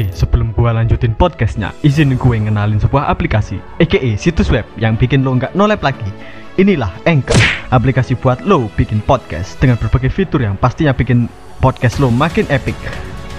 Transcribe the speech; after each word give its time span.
Oke, 0.00 0.16
sebelum 0.16 0.56
gua 0.56 0.72
lanjutin 0.72 1.12
podcastnya, 1.12 1.76
izin 1.84 2.16
gue 2.16 2.36
ngenalin 2.40 2.80
sebuah 2.80 3.12
aplikasi, 3.12 3.60
aka 3.84 4.16
situs 4.16 4.48
web 4.48 4.64
yang 4.80 4.96
bikin 4.96 5.20
lo 5.20 5.36
nggak 5.36 5.52
nolep 5.52 5.84
lagi. 5.84 6.08
Inilah 6.56 6.88
Anchor, 7.04 7.36
aplikasi 7.68 8.16
buat 8.16 8.40
lo 8.40 8.72
bikin 8.80 9.04
podcast 9.04 9.60
dengan 9.60 9.76
berbagai 9.76 10.08
fitur 10.08 10.40
yang 10.40 10.56
pastinya 10.56 10.96
bikin 10.96 11.28
podcast 11.60 12.00
lo 12.00 12.08
makin 12.08 12.48
epic. 12.48 12.72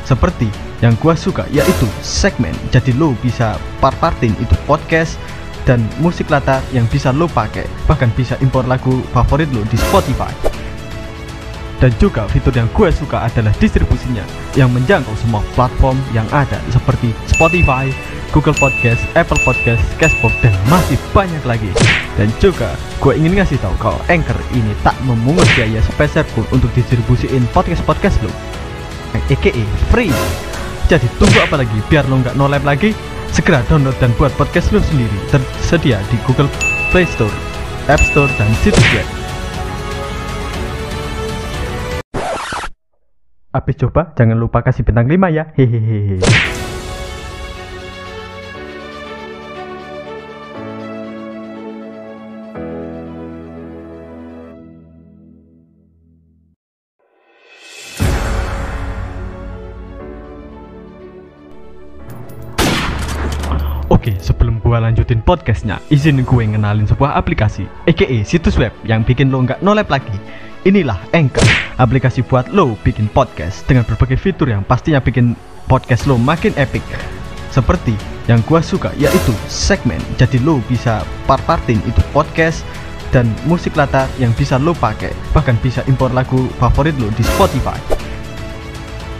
Seperti 0.06 0.54
yang 0.86 0.94
gua 1.02 1.18
suka 1.18 1.50
yaitu 1.50 1.90
segmen, 2.06 2.54
jadi 2.70 2.94
lo 2.94 3.18
bisa 3.26 3.58
part-partin 3.82 4.38
itu 4.38 4.54
podcast 4.70 5.18
dan 5.66 5.82
musik 5.98 6.30
latar 6.30 6.62
yang 6.78 6.86
bisa 6.94 7.10
lo 7.10 7.26
pakai, 7.26 7.66
bahkan 7.90 8.14
bisa 8.14 8.38
impor 8.38 8.70
lagu 8.70 9.02
favorit 9.18 9.50
lo 9.50 9.66
di 9.66 9.82
Spotify. 9.82 10.51
Dan 11.82 11.90
juga 11.98 12.30
fitur 12.30 12.54
yang 12.54 12.70
gue 12.78 12.94
suka 12.94 13.26
adalah 13.26 13.50
distribusinya 13.58 14.22
yang 14.54 14.70
menjangkau 14.70 15.18
semua 15.18 15.42
platform 15.58 15.98
yang 16.14 16.30
ada 16.30 16.62
seperti 16.70 17.10
Spotify, 17.26 17.90
Google 18.30 18.54
Podcast, 18.54 19.02
Apple 19.18 19.42
Podcast, 19.42 19.82
Castbox, 19.98 20.38
dan 20.46 20.54
masih 20.70 21.02
banyak 21.10 21.42
lagi. 21.42 21.74
Dan 22.22 22.30
juga 22.38 22.78
gue 23.02 23.18
ingin 23.18 23.42
ngasih 23.42 23.58
tahu 23.66 23.74
kalau 23.82 23.98
Anchor 24.14 24.38
ini 24.54 24.78
tak 24.86 24.94
memungut 25.10 25.50
biaya 25.58 25.82
sepeser 25.82 26.22
pun 26.38 26.46
untuk 26.54 26.70
distribusiin 26.78 27.50
podcast-podcast 27.50 28.22
lo. 28.22 28.32
Aka 29.18 29.52
free. 29.90 30.14
Jadi 30.86 31.10
tunggu 31.18 31.40
apa 31.42 31.66
lagi 31.66 31.78
biar 31.90 32.06
lo 32.06 32.22
nggak 32.22 32.38
nolep 32.38 32.62
lagi? 32.62 32.94
Segera 33.34 33.66
download 33.66 33.98
dan 33.98 34.14
buat 34.22 34.30
podcast 34.38 34.70
lo 34.70 34.84
sendiri. 34.86 35.18
Tersedia 35.34 35.98
di 36.14 36.20
Google 36.30 36.52
Play 36.94 37.10
Store, 37.10 37.34
App 37.90 38.04
Store, 38.06 38.30
dan 38.38 38.48
situs 38.62 38.86
web. 38.94 39.21
Habis 43.52 43.84
coba, 43.84 44.16
jangan 44.16 44.40
lupa 44.40 44.64
kasih 44.64 44.88
bintang 44.88 45.12
5 45.12 45.28
ya. 45.28 45.52
Hehehe. 45.60 46.24
Oke, 63.92 64.16
sebelum 64.24 64.64
gua 64.64 64.80
lanjutin 64.80 65.20
podcastnya, 65.20 65.84
izin 65.92 66.24
gue 66.24 66.44
ngenalin 66.56 66.88
sebuah 66.88 67.20
aplikasi, 67.20 67.68
aka 67.84 68.08
situs 68.24 68.56
web 68.56 68.72
yang 68.88 69.04
bikin 69.04 69.28
lo 69.28 69.44
nggak 69.44 69.60
nolep 69.60 69.92
lagi. 69.92 70.16
Inilah 70.62 71.02
Anchor, 71.18 71.42
aplikasi 71.82 72.22
buat 72.22 72.46
lo 72.54 72.78
bikin 72.86 73.10
podcast 73.10 73.66
dengan 73.66 73.82
berbagai 73.82 74.14
fitur 74.14 74.46
yang 74.46 74.62
pastinya 74.62 75.02
bikin 75.02 75.34
podcast 75.66 76.06
lo 76.06 76.22
makin 76.22 76.54
epic. 76.54 76.86
Seperti 77.50 77.98
yang 78.30 78.46
gua 78.46 78.62
suka 78.62 78.94
yaitu 79.02 79.34
segmen, 79.50 79.98
jadi 80.22 80.38
lo 80.46 80.62
bisa 80.70 81.02
part-partin 81.26 81.82
itu 81.90 81.98
podcast 82.14 82.62
dan 83.10 83.26
musik 83.50 83.74
latar 83.74 84.06
yang 84.22 84.38
bisa 84.38 84.62
lo 84.62 84.78
pakai, 84.78 85.10
bahkan 85.34 85.58
bisa 85.66 85.82
impor 85.90 86.14
lagu 86.14 86.46
favorit 86.62 86.94
lo 87.02 87.10
di 87.18 87.26
Spotify. 87.26 87.82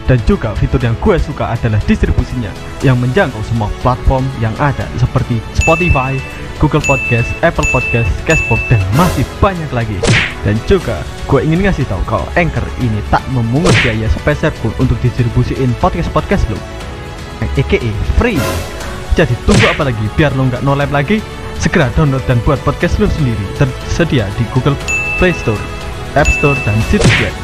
Dan 0.06 0.22
juga 0.22 0.54
fitur 0.54 0.78
yang 0.78 0.94
gue 1.02 1.18
suka 1.18 1.58
adalah 1.58 1.82
distribusinya 1.90 2.50
yang 2.86 2.98
menjangkau 3.02 3.42
semua 3.50 3.70
platform 3.82 4.26
yang 4.38 4.54
ada 4.62 4.86
seperti 4.94 5.42
Spotify, 5.58 6.18
Google 6.62 6.86
Podcast, 6.86 7.26
Apple 7.42 7.66
Podcast, 7.74 8.06
Castbox, 8.22 8.62
dan 8.70 8.78
masih 8.94 9.26
banyak 9.42 9.66
lagi. 9.74 9.98
Dan 10.46 10.54
juga 10.70 11.02
gue 11.26 11.42
ingin 11.42 11.66
ngasih 11.66 11.82
tahu 11.90 11.98
kalau 12.06 12.22
Anchor 12.38 12.62
ini 12.78 13.02
tak 13.10 13.26
memungut 13.34 13.74
biaya 13.82 14.06
sepeser 14.06 14.54
pun 14.62 14.70
untuk 14.78 14.94
distribusiin 15.02 15.74
podcast-podcast 15.82 16.46
lo. 16.54 16.58
Aka 17.42 17.82
free. 18.14 18.38
Jadi 19.18 19.34
tunggu 19.42 19.66
apa 19.66 19.90
lagi 19.90 20.06
biar 20.14 20.30
lo 20.38 20.46
nggak 20.46 20.62
nolep 20.62 20.94
lagi? 20.94 21.18
Segera 21.58 21.90
download 21.98 22.22
dan 22.30 22.38
buat 22.46 22.62
podcast 22.62 23.02
lo 23.02 23.10
sendiri. 23.10 23.42
Tersedia 23.58 24.30
di 24.38 24.46
Google 24.54 24.78
Play 25.18 25.34
Store, 25.34 25.58
App 26.14 26.30
Store, 26.30 26.54
dan 26.62 26.78
situs 26.86 27.10
web. 27.18 27.34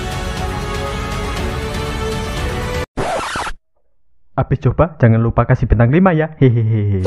Habis 4.38 4.62
coba, 4.62 4.94
jangan 5.02 5.18
lupa 5.18 5.42
kasih 5.42 5.66
bintang 5.66 5.90
5 5.90 6.14
ya. 6.14 6.30
Hehehe. 6.38 7.02